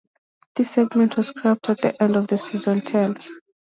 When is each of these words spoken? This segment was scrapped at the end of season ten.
This 0.55 0.71
segment 0.71 1.15
was 1.15 1.27
scrapped 1.27 1.69
at 1.69 1.79
the 1.81 2.01
end 2.01 2.15
of 2.15 2.27
season 2.39 2.81
ten. 2.81 3.15